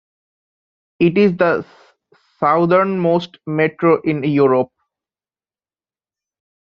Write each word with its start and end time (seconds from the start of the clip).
It 0.99 1.15
is 1.19 1.37
the 1.37 1.63
southernmost 2.39 3.37
metro 3.45 4.01
in 4.01 4.23
Europe. 4.23 4.71